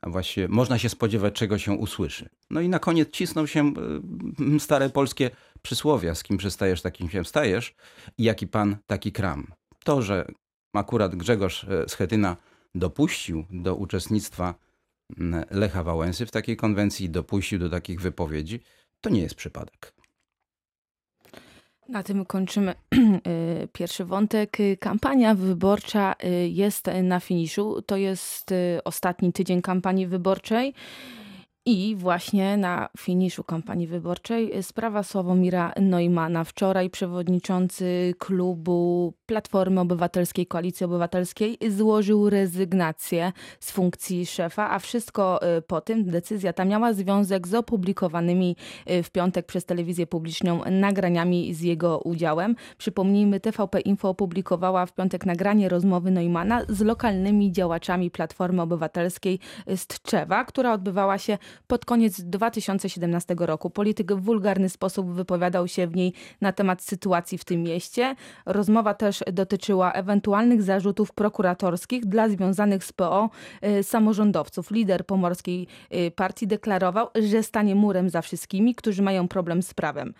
a 0.01 0.09
właściwie 0.09 0.47
można 0.47 0.77
się 0.77 0.89
spodziewać, 0.89 1.33
czego 1.33 1.57
się 1.57 1.71
usłyszy. 1.71 2.29
No 2.49 2.61
i 2.61 2.69
na 2.69 2.79
koniec 2.79 3.09
cisną 3.09 3.45
się 3.45 3.73
stare 4.59 4.89
polskie 4.89 5.31
przysłowia, 5.61 6.15
z 6.15 6.23
kim 6.23 6.37
przystajesz, 6.37 6.81
takim 6.81 7.09
się 7.09 7.25
stajesz 7.25 7.75
i 8.17 8.23
jaki 8.23 8.47
pan, 8.47 8.77
taki 8.87 9.11
kram. 9.11 9.47
To, 9.83 10.01
że 10.01 10.27
akurat 10.73 11.15
Grzegorz 11.15 11.63
e, 11.63 11.89
Schetyna 11.89 12.37
dopuścił 12.75 13.45
do 13.49 13.75
uczestnictwa 13.75 14.55
Lecha 15.51 15.83
Wałęsy 15.83 16.25
w 16.25 16.31
takiej 16.31 16.57
konwencji, 16.57 17.09
dopuścił 17.09 17.59
do 17.59 17.69
takich 17.69 18.01
wypowiedzi, 18.01 18.59
to 19.01 19.09
nie 19.09 19.21
jest 19.21 19.35
przypadek. 19.35 19.93
Na 21.89 22.03
tym 22.03 22.25
kończymy 22.25 22.71
y, 22.95 23.67
pierwszy 23.73 24.05
wątek. 24.05 24.57
Kampania 24.79 25.35
wyborcza 25.35 26.15
y, 26.23 26.47
jest 26.47 26.85
na 27.03 27.19
finiszu. 27.19 27.81
To 27.81 27.97
jest 27.97 28.51
y, 28.51 28.79
ostatni 28.83 29.33
tydzień 29.33 29.61
kampanii 29.61 30.07
wyborczej. 30.07 30.73
I 31.69 31.95
właśnie 31.95 32.57
na 32.57 32.89
finiszu 32.97 33.43
kampanii 33.43 33.87
wyborczej 33.87 34.57
y, 34.57 34.63
sprawa 34.63 35.03
Sławomira 35.03 35.73
Neumana. 35.81 36.43
Wczoraj 36.43 36.89
przewodniczący 36.89 38.13
klubu 38.17 39.13
Platformy 39.25 39.81
Obywatelskiej, 39.81 40.47
Koalicji 40.47 40.85
Obywatelskiej 40.85 41.57
złożył 41.69 42.29
rezygnację 42.29 43.31
z 43.59 43.71
funkcji 43.71 44.25
szefa, 44.25 44.71
a 44.71 44.79
wszystko 44.79 45.39
y, 45.57 45.61
po 45.61 45.81
tym, 45.81 46.05
decyzja 46.05 46.53
ta 46.53 46.65
miała 46.65 46.93
związek 46.93 47.47
z 47.47 47.53
opublikowanymi 47.53 48.55
y, 48.91 49.03
w 49.03 49.11
piątek 49.11 49.45
przez 49.45 49.65
telewizję 49.65 50.07
publiczną 50.07 50.61
nagraniami 50.71 51.53
z 51.53 51.61
jego 51.61 51.99
udziałem. 51.99 52.55
Przypomnijmy, 52.77 53.39
TVP 53.39 53.79
Info 53.79 54.09
opublikowała 54.09 54.85
w 54.85 54.93
piątek 54.93 55.25
nagranie 55.25 55.69
rozmowy 55.69 56.11
Neumana 56.11 56.61
z 56.69 56.81
lokalnymi 56.81 57.51
działaczami 57.51 58.11
Platformy 58.11 58.61
Obywatelskiej 58.61 59.39
z 59.75 59.87
Tczewa, 59.87 60.45
która 60.45 60.73
odbywała 60.73 61.17
się 61.17 61.37
pod 61.67 61.85
koniec 61.85 62.21
2017 62.21 63.35
roku. 63.39 63.69
Polityk 63.69 64.13
w 64.13 64.21
wulgarny 64.21 64.69
sposób 64.69 65.11
wypowiadał 65.11 65.67
się 65.67 65.87
w 65.87 65.95
niej 65.95 66.13
na 66.41 66.51
temat 66.51 66.81
sytuacji 66.81 67.37
w 67.37 67.45
tym 67.45 67.63
mieście. 67.63 68.15
Rozmowa 68.45 68.93
też 68.93 69.23
dotyczyła 69.33 69.91
ewentualnych 69.91 70.63
zarzutów 70.63 71.13
prokuratorskich 71.13 72.05
dla 72.05 72.29
związanych 72.29 72.83
z 72.83 72.93
PO 72.93 73.29
y, 73.79 73.83
samorządowców. 73.83 74.71
Lider 74.71 75.05
pomorskiej 75.05 75.67
y, 75.93 76.11
partii 76.11 76.47
deklarował, 76.47 77.07
że 77.15 77.43
stanie 77.43 77.75
murem 77.75 78.09
za 78.09 78.21
wszystkimi, 78.21 78.75
którzy 78.75 79.01
mają 79.01 79.27
problem 79.27 79.61
z 79.61 79.73
prawem. 79.73 80.13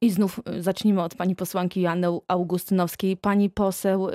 I 0.00 0.10
znów 0.10 0.40
y, 0.58 0.62
zacznijmy 0.62 1.02
od 1.02 1.14
pani 1.14 1.36
posłanki 1.36 1.80
Joanny 1.80 2.06
Augustynowskiej. 2.28 3.16
Pani 3.16 3.50
poseł, 3.50 4.08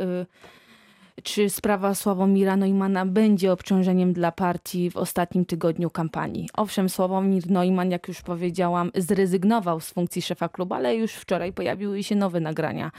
czy 1.23 1.49
sprawa 1.49 1.95
Sławomira 1.95 2.55
Neumana 2.55 3.05
będzie 3.05 3.51
obciążeniem 3.51 4.13
dla 4.13 4.31
partii 4.31 4.91
w 4.91 4.97
ostatnim 4.97 5.45
tygodniu 5.45 5.89
kampanii? 5.89 6.49
Owszem, 6.53 6.89
Sławomir 6.89 7.49
Neumann, 7.49 7.91
jak 7.91 8.07
już 8.07 8.21
powiedziałam, 8.21 8.91
zrezygnował 8.95 9.79
z 9.79 9.91
funkcji 9.91 10.21
szefa 10.21 10.49
klubu, 10.49 10.73
ale 10.73 10.95
już 10.95 11.13
wczoraj 11.13 11.53
pojawiły 11.53 12.03
się 12.03 12.15
nowe 12.15 12.39
nagrania, 12.39 12.91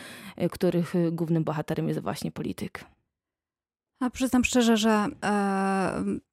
y, 0.43 0.49
których 0.49 0.95
y, 0.95 1.13
głównym 1.13 1.45
bohaterem 1.45 1.89
jest 1.89 2.01
właśnie 2.01 2.33
polityk. 2.33 2.85
A 4.03 4.11
przyznam 4.11 4.45
szczerze, 4.45 4.77
że 4.77 4.91
e, 4.91 5.09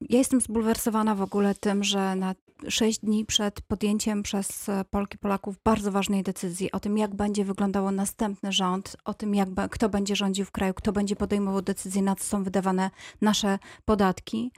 ja 0.10 0.18
jestem 0.18 0.42
zbulwersowana 0.42 1.16
w 1.16 1.22
ogóle 1.22 1.56
tym, 1.56 1.84
że 1.84 2.16
na 2.16 2.36
sześć 2.68 3.00
dni 3.00 3.26
przed 3.26 3.62
podjęciem 3.62 4.24
przez 4.24 4.68
Polki 4.90 5.18
Polaków 5.18 5.56
bardzo 5.64 5.92
ważnej 5.92 6.24
decyzji 6.24 6.72
o 6.72 6.80
tym, 6.80 6.98
jak 6.98 7.16
będzie 7.16 7.46
wyglądało 7.46 7.92
następny 7.92 8.52
rząd, 8.52 8.98
o 9.06 9.14
tym, 9.14 9.36
jak, 9.36 9.50
kto 9.70 9.90
będzie 9.90 10.16
rządził 10.16 10.46
w 10.46 10.52
kraju, 10.52 10.74
kto 10.74 10.92
będzie 10.92 11.16
podejmował 11.16 11.62
decyzje, 11.62 12.02
na 12.02 12.16
co 12.16 12.24
są 12.24 12.44
wydawane 12.44 12.90
nasze 13.22 13.60
podatki. 13.86 14.52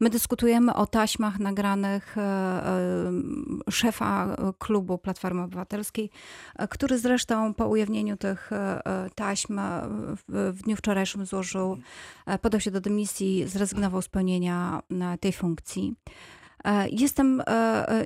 My 0.00 0.10
dyskutujemy 0.10 0.74
o 0.74 0.86
taśmach 0.86 1.38
nagranych 1.38 2.18
e, 2.18 2.20
e, 2.20 3.12
szefa 3.70 4.36
klubu 4.58 4.98
Platformy 4.98 5.42
Obywatelskiej, 5.42 6.10
który 6.70 6.98
zresztą 6.98 7.54
po 7.54 7.68
ujawnieniu 7.68 8.16
tych 8.16 8.52
e, 8.52 8.86
e, 8.86 9.10
taśm 9.14 9.60
w, 10.16 10.52
w 10.56 10.62
dniu 10.62 10.76
wczorajszym 10.76 11.26
złożył 11.26 11.78
e, 12.26 12.38
się 12.60 12.70
do 12.70 12.80
dymisji, 12.80 13.48
zrezygnował 13.48 14.02
z 14.02 14.08
pełnienia 14.08 14.82
e, 14.90 15.18
tej 15.18 15.32
funkcji. 15.32 15.94
E, 16.64 16.88
Jestem, 16.88 17.42
e, 17.46 18.04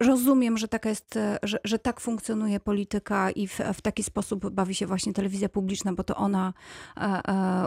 rozumiem, 0.00 0.58
że, 0.58 0.68
taka 0.68 0.88
jest, 0.88 1.18
że, 1.42 1.58
że 1.64 1.78
tak 1.78 2.00
funkcjonuje 2.00 2.60
polityka 2.60 3.30
i 3.30 3.48
w, 3.48 3.60
w 3.74 3.80
taki 3.82 4.02
sposób 4.02 4.50
bawi 4.50 4.74
się 4.74 4.86
właśnie 4.86 5.12
telewizja 5.12 5.48
publiczna, 5.48 5.92
bo 5.92 6.04
to 6.04 6.16
ona 6.16 6.52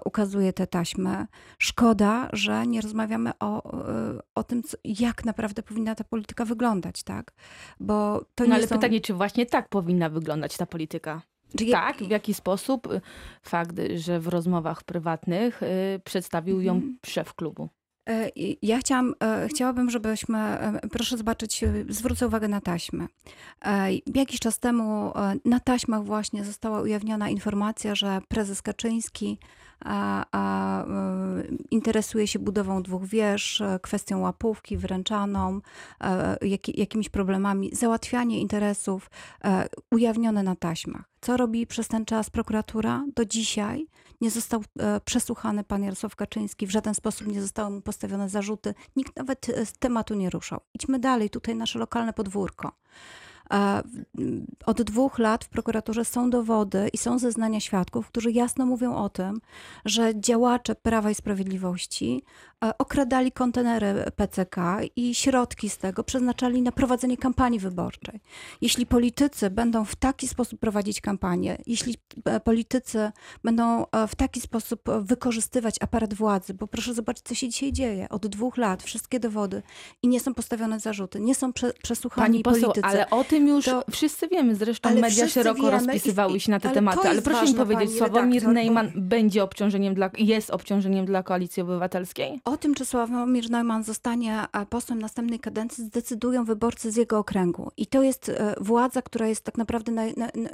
ukazuje 0.06 0.54
te 0.54 0.68
taśmy. 0.68 1.28
Szkoda, 1.58 2.30
że 2.34 2.68
nie 2.68 2.82
rozmawiamy 2.82 3.32
o, 3.40 3.72
o 4.36 4.44
tym, 4.44 4.62
jak 4.84 5.26
naprawdę 5.26 5.64
powinna 5.64 5.96
ta 5.96 6.04
polityka 6.04 6.46
wyglądać, 6.46 7.04
tak? 7.04 7.34
Bo 7.80 8.26
to 8.36 8.46
No 8.46 8.56
ale 8.56 8.68
są... 8.68 8.76
pytanie, 8.76 9.02
czy 9.02 9.14
właśnie 9.14 9.46
tak 9.46 9.70
powinna 9.70 10.10
wyglądać 10.10 10.58
ta 10.58 10.66
polityka? 10.66 11.22
Czy 11.58 11.66
ja- 11.66 11.80
Tak, 11.82 11.98
w 11.98 12.10
jaki 12.10 12.34
sposób 12.34 12.88
y, 12.94 13.02
fakt, 13.42 13.76
że 13.96 14.20
w 14.20 14.28
rozmowach 14.28 14.84
prywatnych 14.84 15.64
y, 15.64 15.68
przedstawił 16.04 16.62
ją 16.62 16.74
Mhm. 16.74 16.98
szef 17.06 17.34
klubu. 17.34 17.70
E, 18.10 18.30
Ja 18.62 18.78
chciałam, 18.80 19.16
e, 19.24 19.48
chciałabym, 19.48 19.90
żebyśmy, 19.90 20.38
e, 20.38 20.80
proszę 20.92 21.18
zobaczyć, 21.18 21.62
zwrócę 21.90 22.28
uwagę 22.28 22.48
na 22.48 22.62
taśmę. 22.62 23.08
Jakiś 24.16 24.40
czas 24.40 24.60
temu 24.60 25.14
na 25.46 25.60
taśmach 25.60 26.04
właśnie 26.04 26.44
została 26.46 26.82
ujawniona 26.82 27.30
informacja, 27.30 27.96
że 27.96 28.20
prezes 28.28 28.62
Kaczyński 28.62 29.40
a, 29.86 30.26
a, 30.32 30.84
e, 30.86 31.44
interesuje 31.72 32.28
się 32.28 32.40
budową 32.40 32.84
dwóch 32.84 33.06
wież, 33.06 33.62
e, 33.62 33.80
kwestią 33.82 34.20
łapówki 34.20 34.78
wręczaną, 34.78 35.62
e, 36.04 36.38
jak, 36.48 36.78
jakimiś 36.78 37.10
problemami, 37.10 37.76
załatwianie 37.76 38.40
interesów 38.40 39.10
e, 39.44 39.68
ujawnione 39.92 40.44
na 40.44 40.56
taśmach. 40.56 41.04
Co 41.22 41.38
robi 41.38 41.68
przez 41.68 41.88
ten 41.88 42.06
czas 42.06 42.30
prokuratura? 42.30 43.06
Do 43.16 43.26
dzisiaj 43.26 43.88
nie 44.22 44.32
został 44.32 44.64
przesłuchany 45.06 45.64
pan 45.64 45.84
Jarosław 45.84 46.16
Kaczyński, 46.16 46.68
w 46.68 46.72
żaden 46.72 46.94
sposób 46.96 47.28
nie 47.28 47.42
zostały 47.42 47.70
mu 47.70 47.82
postawione 47.82 48.30
zarzuty, 48.30 48.74
nikt 48.96 49.16
nawet 49.16 49.48
z 49.66 49.74
tematu 49.74 50.16
nie 50.16 50.30
ruszał. 50.30 50.60
Idźmy 50.74 51.00
dalej, 51.00 51.30
tutaj 51.30 51.56
nasze 51.56 51.80
lokalne 51.80 52.14
podwórko. 52.14 52.72
E, 53.52 53.82
w- 53.86 54.20
m, 54.22 54.46
Od 54.66 54.82
dwóch 54.82 55.20
lat 55.20 55.46
w 55.46 55.50
prokuraturze 55.50 56.06
są 56.06 56.30
dowody 56.30 56.90
i 56.94 56.98
są 56.98 57.20
zeznania 57.20 57.60
świadków, 57.60 58.08
którzy 58.08 58.32
jasno 58.32 58.66
mówią 58.66 58.96
o 58.96 59.10
tym, 59.10 59.42
że 59.86 60.20
działacze 60.20 60.76
Prawa 60.76 61.12
i 61.12 61.16
Sprawiedliwości 61.16 62.24
e, 62.66 62.78
okradali 62.78 63.32
kontenery 63.32 64.06
PCK 64.16 64.56
i 64.96 65.16
środki 65.16 65.70
z 65.70 65.78
tego 65.78 66.04
przeznaczali 66.04 66.62
na 66.62 66.72
prowadzenie 66.72 67.18
kampanii 67.18 67.60
wyborczej. 67.60 68.20
Jeśli 68.62 68.86
politycy 68.86 69.50
będą 69.50 69.86
w 69.86 69.96
taki 69.96 70.28
sposób 70.28 70.60
prowadzić 70.60 71.02
kampanię, 71.02 71.58
jeśli 71.68 71.96
e, 72.26 72.40
politycy 72.40 73.12
będą 73.44 73.86
e, 73.92 74.08
w 74.08 74.16
taki 74.16 74.42
sposób 74.42 74.82
wykorzystywać 75.02 75.76
aparat 75.82 76.14
władzy, 76.14 76.54
bo 76.54 76.68
proszę 76.68 76.94
zobaczyć, 76.94 77.24
co 77.26 77.36
się 77.36 77.50
dzisiaj 77.50 77.72
dzieje. 77.72 78.10
Od 78.10 78.28
dwóch 78.28 78.58
lat 78.58 78.84
wszystkie 78.84 79.20
dowody 79.20 79.62
i 80.04 80.08
nie 80.08 80.20
są 80.20 80.34
postawione 80.34 80.80
zarzuty, 80.80 81.20
nie 81.20 81.36
są 81.36 81.54
prze, 81.54 81.74
przesłuchani 81.74 82.44
Pani 82.44 82.44
poseł, 82.44 82.62
politycy. 82.72 82.88
ale 82.88 83.10
o 83.10 83.24
tym 83.24 83.41
już 83.48 83.66
To- 83.66 83.84
wszyscy 83.92 84.28
wiemy. 84.28 84.56
Zresztą 84.56 84.96
media 84.96 85.28
szeroko 85.28 85.62
wiemy 85.62 85.72
rozpisywały 85.72 86.40
się 86.40 86.52
na 86.52 86.60
te 86.60 86.68
ale 86.68 86.76
tematy. 86.76 87.10
Ale 87.10 87.22
proszę 87.22 87.46
mi 87.46 87.54
powiedzieć, 87.54 87.98
Sławomir 87.98 88.44
redaktor, 88.44 88.86
bo- 88.94 89.02
będzie 89.02 89.44
obciążeniem 89.44 89.94
dla, 89.94 90.10
jest 90.18 90.50
obciążeniem 90.50 91.06
dla 91.06 91.24
Koalicji 91.24 91.64
Obywatelskiej? 91.64 92.42
O 92.46 92.58
tym, 92.58 92.76
czy 92.76 92.86
Sławomir 92.86 93.50
Neumann 93.50 93.84
zostanie 93.84 94.46
posłem 94.70 95.02
następnej 95.02 95.40
kadencji, 95.40 95.84
zdecydują 95.84 96.46
wyborcy 96.46 96.92
z 96.92 96.96
jego 96.96 97.18
okręgu. 97.18 97.72
I 97.78 97.88
to 97.88 98.04
jest 98.04 98.30
e, 98.30 98.56
władza, 98.62 99.02
która 99.02 99.28
jest 99.28 99.44
tak 99.44 99.58
naprawdę 99.58 99.92
na, 99.92 100.06
na, 100.06 100.26
na, 100.26 100.50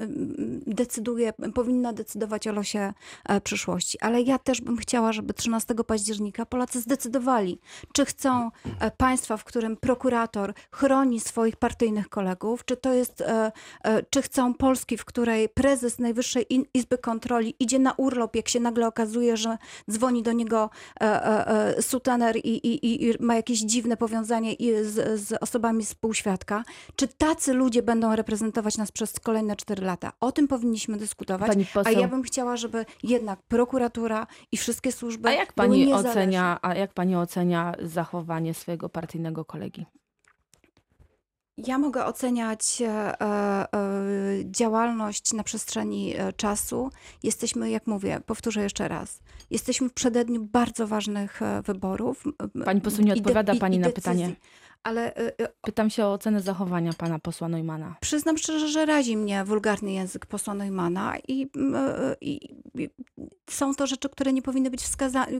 decyduje, 0.67 1.33
powinna 1.53 1.93
decydować 1.93 2.47
o 2.47 2.51
losie 2.51 2.93
e, 3.25 3.41
przyszłości. 3.41 3.97
Ale 4.01 4.21
ja 4.21 4.39
też 4.39 4.61
bym 4.61 4.77
chciała, 4.77 5.13
żeby 5.13 5.33
13 5.33 5.75
października 5.87 6.45
Polacy 6.45 6.81
zdecydowali, 6.81 7.59
czy 7.93 8.05
chcą 8.05 8.49
e, 8.79 8.91
państwa, 8.91 9.37
w 9.37 9.43
którym 9.43 9.77
prokurator 9.77 10.53
chroni 10.71 11.19
swoich 11.19 11.55
partyjnych 11.55 12.09
kolegów, 12.09 12.65
czy 12.65 12.76
że 12.77 12.81
to 12.81 12.93
jest, 12.93 13.21
e, 13.21 13.51
e, 13.83 14.03
czy 14.03 14.21
chcą 14.21 14.53
Polski, 14.53 14.97
w 14.97 15.05
której 15.05 15.49
prezes 15.49 15.99
Najwyższej 15.99 16.45
Izby 16.73 16.97
Kontroli 16.97 17.55
idzie 17.59 17.79
na 17.79 17.93
urlop, 17.93 18.35
jak 18.35 18.49
się 18.49 18.59
nagle 18.59 18.87
okazuje, 18.87 19.37
że 19.37 19.57
dzwoni 19.91 20.23
do 20.23 20.31
niego 20.31 20.69
e, 21.01 21.81
sutener 21.81 22.35
i, 22.35 22.67
i, 22.67 23.05
i 23.05 23.13
ma 23.19 23.35
jakieś 23.35 23.59
dziwne 23.59 23.97
powiązanie 23.97 24.55
z, 24.81 25.21
z 25.21 25.33
osobami 25.41 25.85
z 25.85 25.95
półświadka. 25.95 26.63
Czy 26.95 27.07
tacy 27.07 27.53
ludzie 27.53 27.83
będą 27.83 28.15
reprezentować 28.15 28.77
nas 28.77 28.91
przez 28.91 29.19
kolejne 29.19 29.55
cztery 29.55 29.85
lata? 29.85 30.11
O 30.19 30.31
tym 30.31 30.47
powinniśmy 30.47 30.97
dyskutować. 30.97 31.51
A 31.85 31.91
ja 31.91 32.07
bym 32.07 32.23
chciała, 32.23 32.57
żeby 32.57 32.85
jednak 33.03 33.39
prokuratura 33.47 34.27
i 34.51 34.57
wszystkie 34.57 34.91
służby 34.91 35.29
a 35.29 35.31
jak 35.31 35.53
pani 35.53 35.93
ocenia, 35.93 36.59
a 36.61 36.75
jak 36.75 36.93
pani 36.93 37.15
ocenia 37.15 37.73
zachowanie 37.81 38.53
swojego 38.53 38.89
partyjnego 38.89 39.45
kolegi? 39.45 39.85
Ja 41.65 41.77
mogę 41.77 42.05
oceniać 42.05 42.81
e, 42.81 43.21
e, 43.23 43.67
działalność 44.45 45.33
na 45.33 45.43
przestrzeni 45.43 46.15
e, 46.17 46.33
czasu. 46.33 46.89
Jesteśmy, 47.23 47.69
jak 47.69 47.87
mówię, 47.87 48.21
powtórzę 48.25 48.61
jeszcze 48.63 48.87
raz, 48.87 49.19
jesteśmy 49.49 49.89
w 49.89 49.93
przededniu 49.93 50.41
bardzo 50.45 50.87
ważnych 50.87 51.39
wyborów. 51.63 52.23
Pani 52.65 52.81
poseł 52.81 53.05
nie 53.05 53.13
odpowiada 53.13 53.53
i- 53.53 53.59
pani 53.59 53.75
i 53.77 53.79
na 53.79 53.89
pytanie. 53.89 54.35
Ale 54.83 55.13
Pytam 55.61 55.89
się 55.89 56.05
o 56.05 56.13
ocenę 56.13 56.41
zachowania 56.41 56.93
pana 56.93 57.19
posła 57.19 57.49
Neumana. 57.49 57.95
przyznam 58.01 58.37
szczerze, 58.37 58.67
że 58.67 58.85
razi 58.85 59.17
mnie 59.17 59.43
wulgarny 59.45 59.91
język 59.91 60.25
posła 60.25 60.53
Neumana 60.53 61.13
i, 61.27 61.49
i 62.21 62.39
są 63.49 63.75
to 63.75 63.87
rzeczy, 63.87 64.09
które 64.09 64.33
nie 64.33 64.41
powinny 64.41 64.71
być 64.71 64.81
wskazane, 64.81 65.31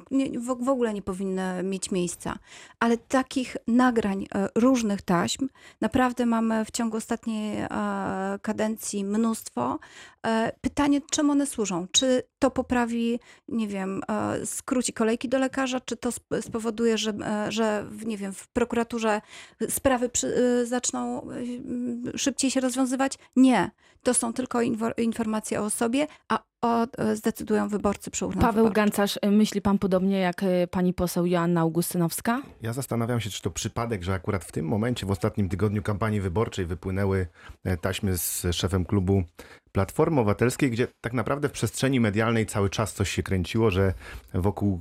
w, 0.60 0.70
ogóle 0.70 0.94
nie 0.94 1.01
powinny 1.01 1.63
mieć 1.63 1.91
miejsca. 1.91 2.39
Ale 2.79 2.98
takich 2.98 3.58
nagrań 3.67 4.25
e, 4.36 4.50
różnych 4.56 5.01
taśm 5.01 5.50
naprawdę 5.82 6.25
mamy 6.25 6.65
w 6.65 6.72
ciągu 6.72 6.98
ostatniej 6.98 7.58
e, 7.60 7.70
kadencji 8.41 9.03
mnóstwo. 9.03 9.79
E, 10.27 10.51
Pytanie, 10.62 11.01
czemu 11.12 11.32
one 11.32 11.46
służą? 11.46 11.88
Czy 11.91 12.24
to 12.39 12.51
poprawi, 12.51 13.20
nie 13.48 13.67
wiem, 13.67 14.01
skróci 14.46 14.94
kolejki 14.94 15.29
do 15.29 15.39
lekarza, 15.39 15.79
czy 15.79 15.98
to 15.98 16.10
sp- 16.17 16.41
spowoduje, 16.41 16.98
że, 16.98 17.13
że 17.50 17.86
nie 18.06 18.17
wiem, 18.17 18.34
w 18.34 18.48
prokuraturze 18.48 19.22
sprawy 19.70 20.10
przy, 20.10 20.65
zaczną 20.65 21.27
szybciej 22.15 22.51
się 22.51 22.60
rozwiązywać? 22.60 23.17
Nie. 23.36 23.72
To 24.04 24.13
są 24.13 24.34
tylko 24.34 24.60
informacje 24.98 25.62
o 25.62 25.70
sobie, 25.70 26.08
a 26.30 26.39
o, 26.62 26.88
e, 26.98 27.16
zdecydują 27.16 27.70
wyborcy 27.70 28.12
przy 28.12 28.25
urnach 28.25 28.42
Paweł 28.42 28.66
wyborczych. 28.66 28.75
Gancarz, 28.75 29.20
myśli 29.32 29.62
pan 29.62 29.80
podobnie 29.80 30.20
jak 30.20 30.44
y, 30.44 30.68
pani 30.72 30.94
poseł 30.94 31.25
Joanna 31.25 31.62
Augustynowska? 31.62 32.42
Ja 32.62 32.74
zastanawiam 32.74 33.20
się, 33.20 33.30
czy 33.30 33.42
to 33.42 33.51
przypadek, 33.51 34.04
że 34.04 34.13
akurat 34.13 34.46
w 34.46 34.51
tym 34.51 34.66
momencie, 34.66 35.06
w 35.06 35.12
ostatnim 35.12 35.50
tygodniu 35.50 35.84
kampanii 35.84 36.22
wyborczej 36.22 36.66
wypłynęły 36.66 37.27
e, 37.63 37.77
taśmy 37.77 38.18
z 38.18 38.46
szefem 38.51 38.86
klubu 38.86 39.24
Platformy 39.77 40.22
Obywatelskiej, 40.22 40.72
gdzie 40.72 40.88
tak 41.01 41.13
naprawdę 41.13 41.50
w 41.50 41.51
przestrzeni 41.51 42.00
medialnej 42.00 42.46
cały 42.46 42.70
czas 42.70 42.94
coś 42.94 43.10
się 43.10 43.24
kręciło, 43.24 43.72
że 43.72 43.94
wokół 44.34 44.80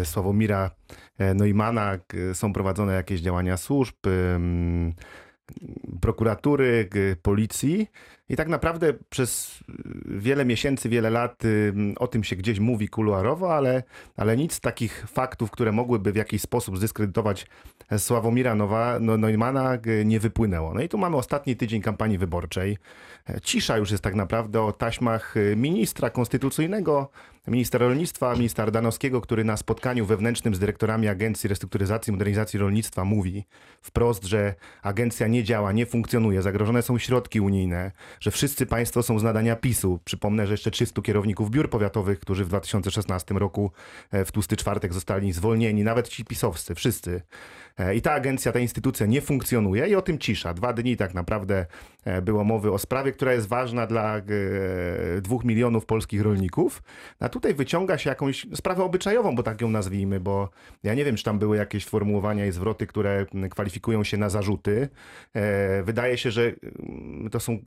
e, 0.00 0.04
Sławomira 0.04 0.70
e, 1.18 1.34
Neumana 1.34 1.98
e, 2.30 2.34
są 2.34 2.52
prowadzone 2.52 2.94
jakieś 2.94 3.20
działania 3.20 3.56
służb, 3.56 3.94
prokuratury, 6.00 6.88
policji. 7.22 7.88
I 8.28 8.36
tak 8.36 8.48
naprawdę 8.48 8.92
przez 9.10 9.58
wiele 10.06 10.44
miesięcy, 10.44 10.88
wiele 10.88 11.10
lat 11.10 11.44
ym, 11.44 11.94
o 11.98 12.06
tym 12.06 12.24
się 12.24 12.36
gdzieś 12.36 12.58
mówi 12.58 12.88
kuluarowo, 12.88 13.56
ale, 13.56 13.82
ale 14.16 14.36
nic 14.36 14.60
takich 14.60 15.06
faktów, 15.08 15.50
które 15.50 15.72
mogłyby 15.72 16.12
w 16.12 16.16
jakiś 16.16 16.42
sposób 16.42 16.78
zdyskredytować 16.78 17.46
Sławomira 17.98 18.54
Nowa, 18.54 18.98
no, 19.00 19.16
Neumana 19.16 19.78
nie 20.04 20.20
wypłynęło. 20.20 20.74
No 20.74 20.80
i 20.80 20.88
tu 20.88 20.98
mamy 20.98 21.16
ostatni 21.16 21.56
tydzień 21.56 21.82
kampanii 21.82 22.18
wyborczej. 22.18 22.78
Cisza 23.42 23.76
już 23.76 23.90
jest 23.90 24.04
tak 24.04 24.14
naprawdę 24.14 24.62
o 24.62 24.72
taśmach 24.72 25.36
y, 25.36 25.56
ministra 25.56 26.10
konstytucyjnego, 26.10 27.10
ministra 27.46 27.78
rolnictwa, 27.78 28.34
ministra 28.34 28.64
Ardanowskiego, 28.64 29.20
który 29.20 29.44
na 29.44 29.56
spotkaniu 29.56 30.06
wewnętrznym 30.06 30.54
z 30.54 30.58
dyrektorami 30.58 31.08
Agencji 31.08 31.48
Restrukturyzacji 31.48 32.10
i 32.10 32.12
Modernizacji 32.12 32.58
Rolnictwa 32.58 33.04
mówi 33.04 33.46
wprost, 33.82 34.24
że 34.24 34.54
agencja 34.82 35.26
nie 35.26 35.44
działa, 35.44 35.72
nie 35.72 35.86
funkcjonuje, 35.86 36.42
zagrożone 36.42 36.82
są 36.82 36.98
środki 36.98 37.40
unijne, 37.40 37.92
że 38.20 38.30
wszyscy 38.30 38.66
państwo 38.66 39.02
są 39.02 39.18
z 39.18 39.22
nadania 39.22 39.56
PiSu. 39.56 40.00
Przypomnę, 40.04 40.46
że 40.46 40.52
jeszcze 40.52 40.70
300 40.70 41.02
kierowników 41.02 41.50
biur 41.50 41.70
powiatowych, 41.70 42.20
którzy 42.20 42.44
w 42.44 42.48
2016 42.48 43.34
roku 43.34 43.70
e, 44.10 44.24
w 44.24 44.32
tłusty 44.32 44.56
czwartek 44.56 44.94
zostali 44.94 45.32
zwolnieni, 45.32 45.84
nawet 45.84 46.08
ci 46.08 46.24
pisowscy, 46.24 46.74
wszyscy. 46.74 47.22
E, 47.78 47.94
I 47.94 48.02
ta 48.02 48.12
agencja, 48.12 48.52
ta 48.52 48.58
instytucja 48.58 49.06
nie 49.06 49.20
funkcjonuje 49.20 49.88
i 49.88 49.94
o 49.94 50.02
tym 50.02 50.18
cisza. 50.18 50.54
Dwa 50.54 50.72
dni 50.72 50.96
tak 50.96 51.14
naprawdę 51.14 51.66
e, 52.04 52.22
było 52.22 52.44
mowy 52.44 52.72
o 52.72 52.78
sprawie, 52.78 53.12
która 53.12 53.32
jest 53.32 53.48
ważna 53.48 53.86
dla 53.86 54.16
e, 54.16 54.22
dwóch 55.20 55.44
milionów 55.44 55.86
polskich 55.86 56.22
rolników. 56.22 56.82
A 57.20 57.28
tutaj 57.28 57.54
wyciąga 57.54 57.98
się 57.98 58.10
jakąś 58.10 58.46
sprawę 58.54 58.84
obyczajową, 58.84 59.34
bo 59.34 59.42
tak 59.42 59.60
ją 59.60 59.70
nazwijmy, 59.70 60.20
bo 60.20 60.50
ja 60.82 60.94
nie 60.94 61.04
wiem, 61.04 61.16
czy 61.16 61.24
tam 61.24 61.38
były 61.38 61.56
jakieś 61.56 61.84
sformułowania 61.84 62.46
i 62.46 62.52
zwroty, 62.52 62.86
które 62.86 63.26
kwalifikują 63.50 64.04
się 64.04 64.16
na 64.16 64.28
zarzuty. 64.28 64.88
Wydaje 65.82 66.18
się, 66.18 66.30
że 66.30 66.42
mm, 66.42 67.30
to 67.30 67.40
są, 67.40 67.58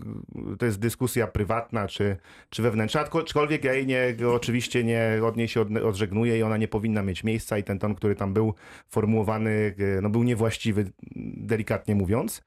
to 0.60 0.66
jest 0.66 0.80
dyskusja 0.80 1.28
prywatna 1.28 1.88
czy, 1.88 2.18
czy 2.50 2.62
wewnętrzna, 2.62 3.02
aczkolwiek 3.02 3.64
ja 3.64 3.74
jej 3.74 3.88
nie, 3.88 4.16
oczywiście 4.34 4.84
nie 4.84 5.20
od 5.24 5.38
niej 5.38 5.48
się 5.48 5.62
odżegnuję 5.62 6.38
i 6.38 6.44
ona 6.44 6.58
nie 6.58 6.68
powinna 6.68 7.04
mieć 7.04 7.24
miejsca 7.24 7.58
i 7.58 7.64
ten 7.64 7.80
ton, 7.80 7.96
który 7.96 8.16
tam 8.16 8.34
był 8.34 8.54
formułowany, 8.88 9.74
no 10.02 10.10
był 10.10 10.24
niewłaściwy, 10.24 10.92
delikatnie 11.36 11.96
mówiąc. 11.96 12.44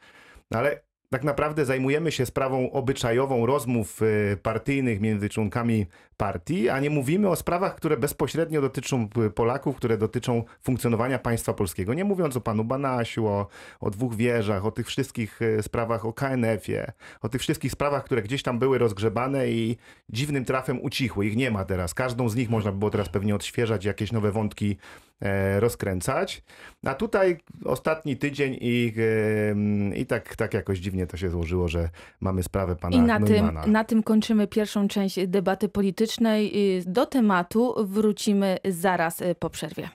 No 0.50 0.58
ale 0.58 0.80
tak 1.14 1.24
naprawdę 1.24 1.64
zajmujemy 1.64 2.12
się 2.12 2.26
sprawą 2.26 2.70
obyczajową 2.70 3.46
rozmów 3.46 4.00
e, 4.02 4.36
partyjnych 4.36 5.00
między 5.00 5.28
członkami 5.28 5.86
partii, 6.16 6.68
a 6.68 6.80
nie 6.80 6.90
mówimy 6.90 7.28
o 7.28 7.36
sprawach, 7.36 7.76
które 7.76 7.96
bezpośrednio 7.96 8.60
dotyczą 8.60 9.08
e, 9.26 9.30
Polaków, 9.30 9.76
które 9.76 9.98
dotyczą 9.98 10.44
funkcjonowania 10.62 11.18
państwa 11.18 11.54
polskiego. 11.54 11.94
Nie 11.94 12.04
mówiąc 12.04 12.36
o 12.36 12.40
panu 12.40 12.64
Banasiu, 12.64 13.26
o, 13.26 13.46
o 13.80 13.90
dwóch 13.90 14.16
wieżach, 14.16 14.66
o 14.66 14.70
tych 14.70 14.86
wszystkich 14.86 15.42
e, 15.42 15.62
sprawach, 15.62 16.04
o 16.04 16.12
KNF-ie, 16.12 16.92
o 17.20 17.28
tych 17.28 17.40
wszystkich 17.40 17.72
sprawach, 17.72 18.04
które 18.04 18.22
gdzieś 18.22 18.42
tam 18.42 18.58
były 18.58 18.78
rozgrzebane 18.78 19.48
i 19.48 19.76
dziwnym 20.08 20.44
trafem 20.44 20.82
ucichły. 20.82 21.26
Ich 21.26 21.36
nie 21.36 21.50
ma 21.50 21.64
teraz. 21.64 21.94
Każdą 21.94 22.28
z 22.28 22.36
nich 22.36 22.50
można 22.50 22.72
by 22.72 22.78
było 22.78 22.90
teraz 22.90 23.08
pewnie 23.08 23.34
odświeżać, 23.34 23.84
jakieś 23.84 24.12
nowe 24.12 24.32
wątki 24.32 24.76
rozkręcać. 25.58 26.42
A 26.86 26.94
tutaj 26.94 27.36
ostatni 27.64 28.16
tydzień 28.16 28.58
i, 28.60 28.92
e, 29.94 29.98
i 29.98 30.06
tak, 30.06 30.36
tak 30.36 30.54
jakoś 30.54 30.78
dziwnie 30.78 31.06
to 31.06 31.16
się 31.16 31.30
złożyło, 31.30 31.68
że 31.68 31.88
mamy 32.20 32.42
sprawę 32.42 32.76
pana 32.76 32.96
I 32.96 33.00
na 33.00 33.20
tym, 33.20 33.58
na 33.66 33.84
tym 33.84 34.02
kończymy 34.02 34.46
pierwszą 34.46 34.88
część 34.88 35.26
debaty 35.26 35.68
politycznej. 35.68 36.78
Y, 36.78 36.84
Do 36.86 37.06
tematu 37.06 37.74
wrócimy 37.84 38.58
zaraz 38.64 39.20
y, 39.20 39.34
po 39.34 39.50
przerwie. 39.50 39.88